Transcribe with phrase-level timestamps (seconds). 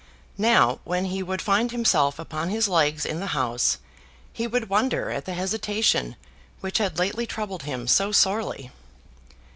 [0.39, 3.77] Now, when he would find himself upon his legs in the House,
[4.33, 6.15] he would wonder at the hesitation
[6.59, 8.71] which had lately troubled him so sorely.